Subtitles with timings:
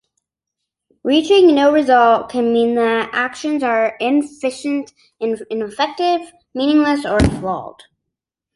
[1.03, 7.83] Reaching no result can mean that actions are inefficient, ineffective, meaningless or flawed.